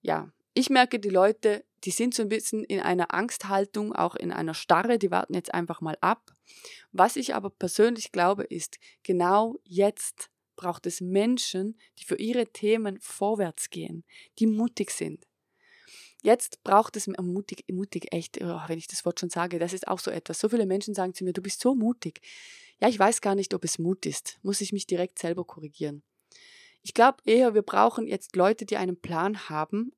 ja, 0.00 0.30
ich 0.54 0.70
merke, 0.70 1.00
die 1.00 1.10
Leute, 1.10 1.64
die 1.82 1.90
sind 1.90 2.14
so 2.14 2.22
ein 2.22 2.28
bisschen 2.28 2.64
in 2.64 2.80
einer 2.80 3.12
Angsthaltung, 3.12 3.92
auch 3.92 4.14
in 4.14 4.32
einer 4.32 4.54
Starre, 4.54 4.98
die 4.98 5.10
warten 5.10 5.34
jetzt 5.34 5.52
einfach 5.52 5.80
mal 5.80 5.98
ab. 6.00 6.32
Was 6.92 7.16
ich 7.16 7.34
aber 7.34 7.50
persönlich 7.50 8.12
glaube, 8.12 8.44
ist, 8.44 8.78
genau 9.02 9.58
jetzt 9.64 10.30
braucht 10.56 10.86
es 10.86 11.00
Menschen, 11.00 11.76
die 11.98 12.04
für 12.04 12.16
ihre 12.16 12.46
Themen 12.46 13.00
vorwärts 13.00 13.70
gehen, 13.70 14.04
die 14.38 14.46
mutig 14.46 14.92
sind. 14.92 15.26
Jetzt 16.22 16.62
braucht 16.62 16.96
es 16.96 17.06
mutig, 17.08 17.64
mutig 17.70 18.14
echt, 18.14 18.40
oh, 18.40 18.60
wenn 18.68 18.78
ich 18.78 18.86
das 18.86 19.04
Wort 19.04 19.20
schon 19.20 19.28
sage, 19.28 19.58
das 19.58 19.74
ist 19.74 19.88
auch 19.88 19.98
so 19.98 20.10
etwas. 20.10 20.38
So 20.38 20.48
viele 20.48 20.64
Menschen 20.64 20.94
sagen 20.94 21.12
zu 21.12 21.24
mir, 21.24 21.34
du 21.34 21.42
bist 21.42 21.60
so 21.60 21.74
mutig. 21.74 22.22
Ja, 22.80 22.88
ich 22.88 22.98
weiß 22.98 23.20
gar 23.20 23.34
nicht, 23.34 23.52
ob 23.52 23.64
es 23.64 23.78
Mut 23.78 24.06
ist. 24.06 24.38
Muss 24.42 24.62
ich 24.62 24.72
mich 24.72 24.86
direkt 24.86 25.18
selber 25.18 25.44
korrigieren. 25.44 26.02
Ich 26.82 26.94
glaube 26.94 27.18
eher, 27.26 27.54
wir 27.54 27.62
brauchen 27.62 28.06
jetzt 28.06 28.36
Leute, 28.36 28.64
die 28.64 28.76
einen 28.76 28.96
Plan 28.96 29.50
haben 29.50 29.92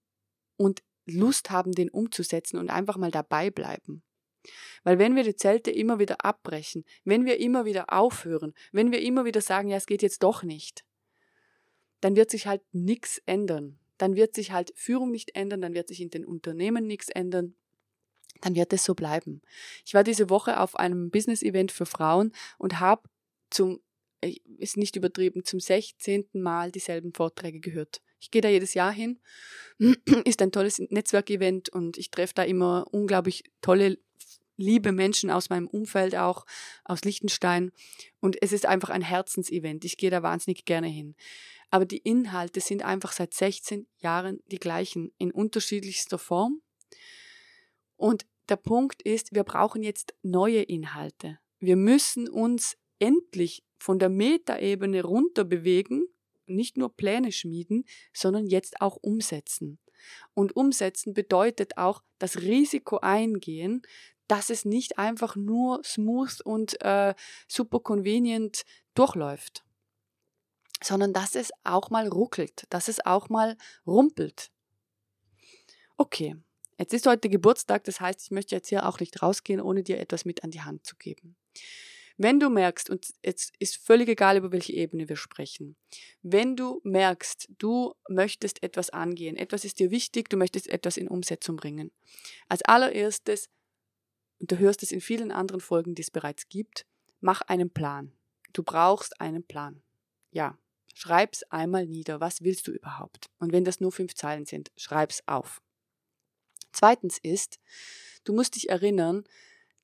und 0.56 0.82
Lust 1.06 1.50
haben, 1.50 1.72
den 1.72 1.88
umzusetzen 1.88 2.58
und 2.58 2.70
einfach 2.70 2.96
mal 2.96 3.10
dabei 3.10 3.50
bleiben. 3.50 4.02
Weil 4.84 4.98
wenn 4.98 5.16
wir 5.16 5.24
die 5.24 5.36
Zelte 5.36 5.70
immer 5.70 5.98
wieder 5.98 6.24
abbrechen, 6.24 6.84
wenn 7.04 7.24
wir 7.24 7.38
immer 7.38 7.64
wieder 7.64 7.92
aufhören, 7.92 8.54
wenn 8.72 8.92
wir 8.92 9.00
immer 9.00 9.24
wieder 9.24 9.40
sagen, 9.40 9.68
ja, 9.68 9.76
es 9.76 9.86
geht 9.86 10.02
jetzt 10.02 10.22
doch 10.22 10.42
nicht, 10.42 10.84
dann 12.00 12.16
wird 12.16 12.30
sich 12.30 12.46
halt 12.46 12.62
nichts 12.72 13.20
ändern. 13.26 13.78
Dann 13.98 14.14
wird 14.14 14.34
sich 14.34 14.52
halt 14.52 14.72
Führung 14.76 15.10
nicht 15.10 15.34
ändern, 15.34 15.62
dann 15.62 15.74
wird 15.74 15.88
sich 15.88 16.00
in 16.00 16.10
den 16.10 16.24
Unternehmen 16.24 16.86
nichts 16.86 17.08
ändern, 17.08 17.54
dann 18.42 18.54
wird 18.54 18.72
es 18.72 18.84
so 18.84 18.94
bleiben. 18.94 19.40
Ich 19.84 19.94
war 19.94 20.04
diese 20.04 20.28
Woche 20.28 20.60
auf 20.60 20.76
einem 20.76 21.10
Business-Event 21.10 21.72
für 21.72 21.86
Frauen 21.86 22.32
und 22.58 22.78
habe 22.78 23.08
zum, 23.50 23.80
ist 24.58 24.76
nicht 24.76 24.96
übertrieben, 24.96 25.44
zum 25.44 25.60
16. 25.60 26.28
Mal 26.34 26.70
dieselben 26.70 27.12
Vorträge 27.14 27.60
gehört. 27.60 28.02
Ich 28.18 28.30
gehe 28.30 28.42
da 28.42 28.48
jedes 28.48 28.74
Jahr 28.74 28.92
hin, 28.92 29.18
ist 30.24 30.42
ein 30.42 30.52
tolles 30.52 30.78
Netzwerkevent 30.78 31.68
und 31.68 31.98
ich 31.98 32.10
treffe 32.10 32.34
da 32.34 32.42
immer 32.42 32.86
unglaublich 32.90 33.44
tolle 33.60 33.98
liebe 34.56 34.92
Menschen 34.92 35.30
aus 35.30 35.50
meinem 35.50 35.66
Umfeld 35.66 36.16
auch, 36.16 36.46
aus 36.84 37.02
Liechtenstein. 37.02 37.72
Und 38.20 38.42
es 38.42 38.52
ist 38.52 38.66
einfach 38.66 38.90
ein 38.90 39.02
Herzensevent. 39.02 39.84
Ich 39.84 39.96
gehe 39.96 40.10
da 40.10 40.22
wahnsinnig 40.22 40.64
gerne 40.64 40.88
hin. 40.88 41.14
Aber 41.70 41.84
die 41.84 41.98
Inhalte 41.98 42.60
sind 42.60 42.82
einfach 42.82 43.12
seit 43.12 43.34
16 43.34 43.86
Jahren 43.98 44.40
die 44.50 44.58
gleichen, 44.58 45.12
in 45.18 45.30
unterschiedlichster 45.30 46.18
Form. 46.18 46.62
Und 47.96 48.26
der 48.48 48.56
Punkt 48.56 49.02
ist, 49.02 49.34
wir 49.34 49.44
brauchen 49.44 49.82
jetzt 49.82 50.14
neue 50.22 50.62
Inhalte. 50.62 51.38
Wir 51.58 51.76
müssen 51.76 52.28
uns 52.28 52.76
endlich 52.98 53.64
von 53.78 53.98
der 53.98 54.08
Metaebene 54.08 55.02
runter 55.02 55.44
bewegen, 55.44 56.04
nicht 56.48 56.76
nur 56.76 56.94
Pläne 56.94 57.32
schmieden, 57.32 57.84
sondern 58.12 58.46
jetzt 58.46 58.80
auch 58.80 58.96
umsetzen. 58.96 59.78
Und 60.34 60.54
umsetzen 60.56 61.14
bedeutet 61.14 61.78
auch 61.78 62.02
das 62.18 62.38
Risiko 62.38 62.98
eingehen, 62.98 63.82
dass 64.28 64.50
es 64.50 64.64
nicht 64.64 64.98
einfach 64.98 65.36
nur 65.36 65.82
smooth 65.84 66.40
und 66.42 66.80
äh, 66.82 67.14
super 67.48 67.80
convenient 67.80 68.64
durchläuft, 68.94 69.64
sondern 70.82 71.12
dass 71.12 71.34
es 71.34 71.52
auch 71.64 71.90
mal 71.90 72.08
ruckelt, 72.08 72.64
dass 72.70 72.88
es 72.88 73.04
auch 73.04 73.28
mal 73.28 73.56
rumpelt. 73.86 74.50
Okay, 75.96 76.36
jetzt 76.78 76.92
ist 76.92 77.06
heute 77.06 77.28
Geburtstag, 77.28 77.84
das 77.84 78.00
heißt, 78.00 78.22
ich 78.24 78.30
möchte 78.30 78.54
jetzt 78.54 78.68
hier 78.68 78.86
auch 78.86 79.00
nicht 79.00 79.22
rausgehen, 79.22 79.60
ohne 79.60 79.82
dir 79.82 79.98
etwas 80.00 80.24
mit 80.24 80.42
an 80.44 80.50
die 80.50 80.62
Hand 80.62 80.84
zu 80.84 80.96
geben. 80.96 81.36
Wenn 82.18 82.40
du 82.40 82.48
merkst, 82.48 82.88
und 82.88 83.12
jetzt 83.22 83.52
ist 83.58 83.76
völlig 83.76 84.08
egal, 84.08 84.38
über 84.38 84.50
welche 84.50 84.72
Ebene 84.72 85.08
wir 85.08 85.16
sprechen, 85.16 85.76
wenn 86.22 86.56
du 86.56 86.80
merkst, 86.82 87.48
du 87.58 87.94
möchtest 88.08 88.62
etwas 88.62 88.90
angehen, 88.90 89.36
etwas 89.36 89.64
ist 89.64 89.78
dir 89.78 89.90
wichtig, 89.90 90.30
du 90.30 90.36
möchtest 90.36 90.68
etwas 90.68 90.96
in 90.96 91.08
Umsetzung 91.08 91.56
bringen, 91.56 91.92
als 92.48 92.62
allererstes 92.62 93.50
und 94.38 94.50
du 94.50 94.58
hörst 94.58 94.82
es 94.82 94.92
in 94.92 95.00
vielen 95.00 95.30
anderen 95.30 95.60
Folgen, 95.60 95.94
die 95.94 96.02
es 96.02 96.10
bereits 96.10 96.48
gibt, 96.48 96.86
mach 97.20 97.42
einen 97.42 97.70
Plan. 97.70 98.12
Du 98.52 98.62
brauchst 98.62 99.20
einen 99.20 99.42
Plan. 99.42 99.82
Ja, 100.30 100.58
schreib's 100.94 101.42
einmal 101.44 101.86
nieder. 101.86 102.20
Was 102.20 102.42
willst 102.42 102.66
du 102.66 102.72
überhaupt? 102.72 103.28
Und 103.38 103.52
wenn 103.52 103.64
das 103.64 103.80
nur 103.80 103.92
fünf 103.92 104.14
Zeilen 104.14 104.46
sind, 104.46 104.70
schreib's 104.76 105.22
auf. 105.26 105.60
Zweitens 106.72 107.18
ist, 107.18 107.58
du 108.24 108.34
musst 108.34 108.54
dich 108.54 108.68
erinnern, 108.68 109.24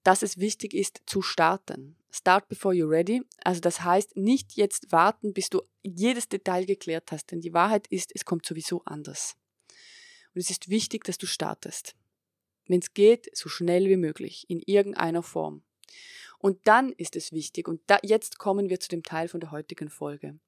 dass 0.02 0.22
es 0.22 0.38
wichtig 0.38 0.74
ist 0.74 1.02
zu 1.06 1.22
starten. 1.22 1.96
Start 2.10 2.48
before 2.48 2.74
you're 2.74 2.90
ready. 2.90 3.22
Also 3.44 3.60
das 3.60 3.82
heißt, 3.82 4.16
nicht 4.16 4.54
jetzt 4.54 4.92
warten, 4.92 5.32
bis 5.32 5.48
du 5.48 5.62
jedes 5.82 6.28
Detail 6.28 6.66
geklärt 6.66 7.12
hast, 7.12 7.30
denn 7.30 7.40
die 7.40 7.54
Wahrheit 7.54 7.86
ist, 7.88 8.10
es 8.14 8.24
kommt 8.24 8.44
sowieso 8.44 8.82
anders. 8.84 9.36
Und 10.34 10.40
es 10.40 10.50
ist 10.50 10.68
wichtig, 10.68 11.04
dass 11.04 11.18
du 11.18 11.26
startest 11.26 11.94
wenn 12.66 12.80
es 12.80 12.94
geht, 12.94 13.28
so 13.36 13.48
schnell 13.48 13.88
wie 13.88 13.96
möglich, 13.96 14.46
in 14.48 14.60
irgendeiner 14.60 15.22
Form. 15.22 15.62
Und 16.38 16.66
dann 16.66 16.90
ist 16.92 17.14
es 17.14 17.32
wichtig, 17.32 17.68
und 17.68 17.80
da, 17.86 17.98
jetzt 18.02 18.38
kommen 18.38 18.68
wir 18.68 18.80
zu 18.80 18.88
dem 18.88 19.04
Teil 19.04 19.28
von 19.28 19.40
der 19.40 19.52
heutigen 19.52 19.90
Folge, 19.90 20.38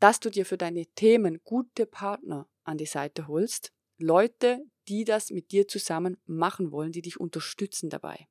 dass 0.00 0.18
du 0.18 0.30
dir 0.30 0.44
für 0.44 0.56
deine 0.56 0.86
Themen 0.86 1.40
gute 1.44 1.86
Partner 1.86 2.48
an 2.64 2.78
die 2.78 2.86
Seite 2.86 3.28
holst, 3.28 3.72
Leute, 3.98 4.64
die 4.88 5.04
das 5.04 5.30
mit 5.30 5.52
dir 5.52 5.68
zusammen 5.68 6.16
machen 6.26 6.72
wollen, 6.72 6.92
die 6.92 7.02
dich 7.02 7.20
unterstützen 7.20 7.90
dabei. 7.90 8.26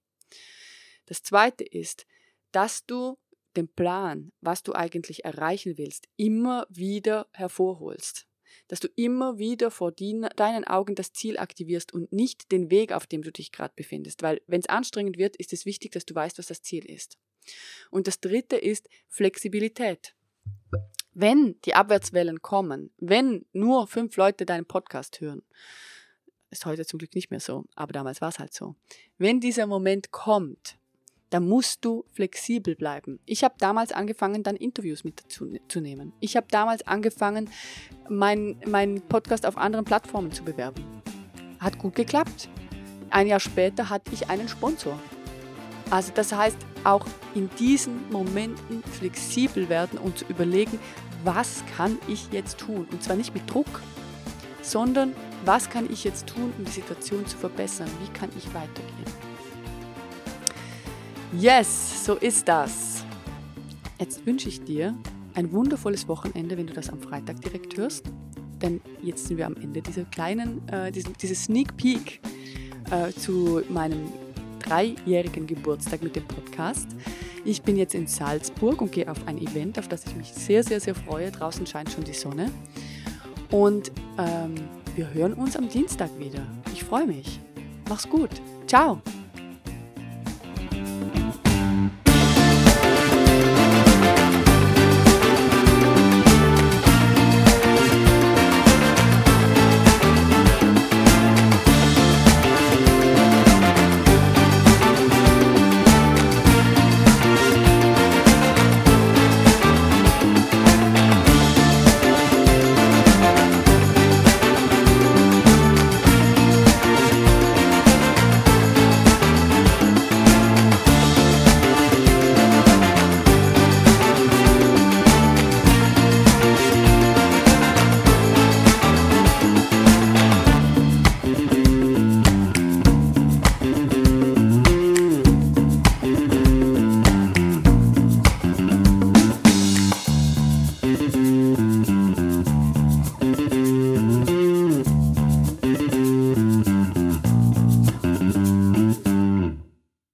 Das 1.06 1.24
Zweite 1.24 1.64
ist, 1.64 2.06
dass 2.52 2.86
du 2.86 3.18
den 3.56 3.68
Plan, 3.68 4.32
was 4.42 4.64
du 4.64 4.74
eigentlich 4.74 5.24
erreichen 5.26 5.78
willst, 5.78 6.08
immer 6.18 6.68
wieder 6.70 7.28
hervorholst 7.32 8.28
dass 8.68 8.80
du 8.80 8.88
immer 8.96 9.38
wieder 9.38 9.72
vor 9.72 9.92
deinen 9.92 10.64
Augen 10.66 10.96
das 10.96 11.14
Ziel 11.14 11.38
aktivierst 11.38 11.94
und 11.94 12.12
nicht 12.12 12.52
den 12.52 12.70
Weg, 12.72 12.92
auf 12.92 13.08
dem 13.08 13.22
du 13.22 13.32
dich 13.32 13.52
gerade 13.52 13.74
befindest. 13.76 14.24
Weil 14.24 14.42
wenn 14.48 14.60
es 14.60 14.70
anstrengend 14.70 15.18
wird, 15.18 15.36
ist 15.36 15.54
es 15.54 15.66
wichtig, 15.66 15.92
dass 15.92 16.06
du 16.06 16.16
weißt, 16.16 16.38
was 16.38 16.48
das 16.48 16.62
Ziel 16.62 16.86
ist. 16.86 17.18
Und 17.92 18.08
das 18.08 18.20
Dritte 18.20 18.56
ist 18.56 18.90
Flexibilität. 19.08 20.16
Wenn 21.14 21.60
die 21.62 21.76
Abwärtswellen 21.76 22.42
kommen, 22.42 22.92
wenn 22.98 23.46
nur 23.54 23.88
fünf 23.88 24.18
Leute 24.18 24.46
deinen 24.46 24.66
Podcast 24.66 25.22
hören, 25.22 25.44
ist 26.50 26.66
heute 26.66 26.86
zum 26.86 27.00
Glück 27.00 27.16
nicht 27.16 27.32
mehr 27.32 27.40
so, 27.40 27.66
aber 27.76 27.94
damals 27.94 28.22
war 28.22 28.30
es 28.30 28.40
halt 28.40 28.54
so. 28.54 28.76
Wenn 29.18 29.40
dieser 29.40 29.68
Moment 29.68 30.12
kommt, 30.12 30.78
da 31.30 31.40
musst 31.40 31.84
du 31.84 32.06
flexibel 32.14 32.76
bleiben. 32.76 33.20
Ich 33.26 33.44
habe 33.44 33.56
damals 33.58 33.92
angefangen, 33.92 34.44
dann 34.44 34.56
Interviews 34.56 35.04
mitzunehmen. 35.04 36.14
Ich 36.20 36.36
habe 36.36 36.48
damals 36.50 36.86
angefangen, 36.88 37.50
meinen 38.10 38.62
mein 38.68 39.02
Podcast 39.02 39.46
auf 39.46 39.58
anderen 39.58 39.86
Plattformen 39.86 40.32
zu 40.32 40.44
bewerben. 40.44 40.84
Hat 41.60 41.80
gut 41.80 41.96
geklappt. 41.96 42.50
Ein 43.10 43.28
Jahr 43.28 43.40
später 43.40 43.90
hatte 43.90 44.12
ich 44.14 44.30
einen 44.30 44.48
Sponsor. 44.48 45.00
Also 45.90 46.12
das 46.14 46.32
heißt, 46.32 46.58
auch 46.84 47.06
in 47.34 47.50
diesen 47.60 48.10
Momenten 48.12 48.84
flexibel 48.84 49.70
werden 49.70 50.00
und 50.00 50.20
zu 50.20 50.26
überlegen, 50.26 50.80
was 51.24 51.64
kann 51.76 51.98
ich 52.08 52.32
jetzt 52.32 52.60
tun? 52.60 52.88
Und 52.92 53.04
zwar 53.04 53.16
nicht 53.16 53.34
mit 53.34 53.52
Druck, 53.52 53.82
sondern 54.62 55.14
was 55.44 55.70
kann 55.70 55.92
ich 55.92 56.04
jetzt 56.04 56.28
tun, 56.28 56.54
um 56.58 56.66
die 56.66 56.72
Situation 56.72 57.26
zu 57.26 57.38
verbessern? 57.38 57.90
Wie 58.02 58.12
kann 58.14 58.30
ich 58.38 58.48
weitergehen? 58.54 59.35
Yes, 61.40 62.06
so 62.06 62.16
ist 62.16 62.48
das. 62.48 63.04
Jetzt 64.00 64.26
wünsche 64.26 64.48
ich 64.48 64.64
dir 64.64 64.96
ein 65.34 65.52
wundervolles 65.52 66.08
Wochenende, 66.08 66.58
wenn 66.58 66.68
du 66.68 66.74
das 66.74 66.90
am 66.90 67.02
Freitag 67.02 67.42
direkt 67.42 67.76
hörst. 67.78 68.06
Denn 68.62 68.80
jetzt 69.02 69.28
sind 69.28 69.38
wir 69.38 69.46
am 69.46 69.56
Ende 69.58 69.82
dieser 69.82 70.06
kleinen, 70.06 70.68
äh, 70.70 70.92
dieses, 70.92 71.12
dieses 71.14 71.44
Sneak 71.44 71.76
Peek 71.76 72.22
äh, 72.90 73.12
zu 73.12 73.62
meinem 73.70 74.12
dreijährigen 74.60 75.46
Geburtstag 75.46 76.02
mit 76.04 76.16
dem 76.16 76.26
Podcast. 76.26 76.88
Ich 77.44 77.62
bin 77.62 77.76
jetzt 77.76 77.96
in 77.96 78.08
Salzburg 78.08 78.82
und 78.82 78.92
gehe 78.94 79.10
auf 79.10 79.28
ein 79.28 79.38
Event, 79.38 79.78
auf 79.78 79.88
das 79.90 80.06
ich 80.06 80.16
mich 80.16 80.34
sehr, 80.34 80.64
sehr, 80.64 80.80
sehr 80.80 80.96
freue. 80.96 81.32
Draußen 81.32 81.68
scheint 81.68 81.92
schon 81.92 82.06
die 82.06 82.14
Sonne. 82.14 82.50
Und 83.52 83.92
ähm, 84.18 84.56
wir 84.96 85.14
hören 85.14 85.34
uns 85.34 85.58
am 85.58 85.68
Dienstag 85.68 86.10
wieder. 86.18 86.42
Ich 86.74 86.84
freue 86.84 87.06
mich. 87.06 87.40
Mach's 87.90 88.10
gut. 88.10 88.30
Ciao. 88.68 89.02